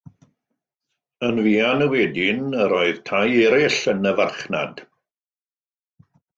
Yn 1.27 1.41
fuan 1.47 1.83
wedyn, 1.91 2.41
yr 2.65 2.75
oedd 2.79 3.03
tai 3.11 3.29
eraill 3.45 3.79
yn 3.95 4.13
y 4.13 4.17
farchnad. 4.23 4.85